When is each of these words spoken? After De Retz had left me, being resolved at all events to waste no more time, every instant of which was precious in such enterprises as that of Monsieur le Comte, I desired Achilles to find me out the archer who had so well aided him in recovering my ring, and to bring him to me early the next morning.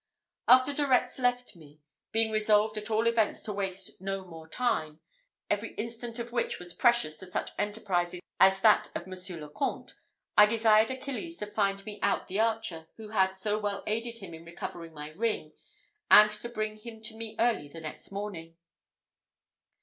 After 0.47 0.73
De 0.73 0.87
Retz 0.87 1.17
had 1.17 1.21
left 1.21 1.55
me, 1.55 1.79
being 2.11 2.31
resolved 2.31 2.75
at 2.75 2.89
all 2.89 3.05
events 3.05 3.43
to 3.43 3.53
waste 3.53 4.01
no 4.01 4.25
more 4.25 4.47
time, 4.47 4.99
every 5.47 5.75
instant 5.75 6.17
of 6.17 6.31
which 6.31 6.57
was 6.57 6.73
precious 6.73 7.21
in 7.21 7.29
such 7.29 7.51
enterprises 7.59 8.19
as 8.39 8.61
that 8.61 8.89
of 8.95 9.05
Monsieur 9.05 9.37
le 9.37 9.47
Comte, 9.47 9.93
I 10.35 10.47
desired 10.47 10.89
Achilles 10.89 11.37
to 11.37 11.45
find 11.45 11.85
me 11.85 11.99
out 12.01 12.27
the 12.27 12.39
archer 12.39 12.87
who 12.97 13.09
had 13.09 13.35
so 13.37 13.59
well 13.59 13.83
aided 13.85 14.17
him 14.17 14.33
in 14.33 14.43
recovering 14.43 14.93
my 14.95 15.11
ring, 15.11 15.53
and 16.09 16.31
to 16.31 16.49
bring 16.49 16.77
him 16.77 17.03
to 17.03 17.15
me 17.15 17.35
early 17.37 17.67
the 17.67 17.79
next 17.79 18.11
morning. 18.11 18.57